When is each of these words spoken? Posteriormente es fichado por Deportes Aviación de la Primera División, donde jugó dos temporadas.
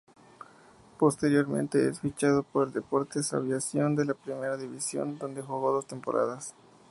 Posteriormente 0.97 1.87
es 1.87 1.99
fichado 1.99 2.41
por 2.41 2.71
Deportes 2.73 3.33
Aviación 3.35 3.95
de 3.95 4.05
la 4.05 4.15
Primera 4.15 4.57
División, 4.57 5.19
donde 5.19 5.43
jugó 5.43 5.71
dos 5.73 5.85
temporadas. 5.85 6.55